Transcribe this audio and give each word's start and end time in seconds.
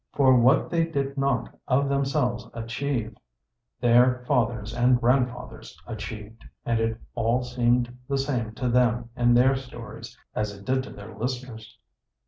For 0.13 0.35
what 0.35 0.71
they 0.71 0.87
did 0.87 1.15
not 1.15 1.55
of 1.67 1.87
themselves 1.87 2.49
achieve, 2.55 3.15
their 3.81 4.25
fathers 4.25 4.73
and 4.73 4.99
grandfathers 4.99 5.79
achieved, 5.85 6.43
and 6.65 6.79
it 6.79 6.97
all 7.13 7.43
seemed 7.43 7.95
the 8.09 8.17
same 8.17 8.53
to 8.55 8.67
them 8.67 9.11
in 9.15 9.35
their 9.35 9.55
stories, 9.55 10.17
as 10.33 10.57
it 10.57 10.65
did 10.65 10.81
to 10.85 10.89
their 10.89 11.15
listeners. 11.15 11.77